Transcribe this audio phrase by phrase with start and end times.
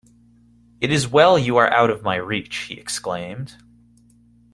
[0.79, 3.57] ‘It is well you are out of my reach,’ he exclaimed.